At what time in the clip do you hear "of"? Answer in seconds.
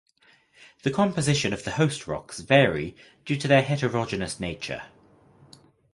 1.53-1.63